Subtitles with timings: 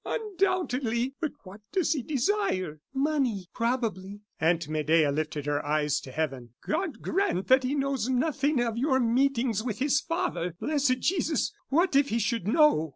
[0.03, 6.55] "Undoubtedly; but what does he desire?" "Money, probably." Aunt Medea lifted her eyes to heaven.
[6.65, 10.55] "God grant that he knows nothing of your meetings with his father!
[10.59, 11.53] Blessed Jesus!
[11.69, 12.89] what if he should know."